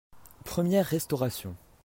[0.45, 1.55] Première restauration.